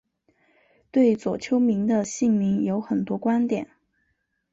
[0.89, 3.69] 对左丘明的姓名有很多观点。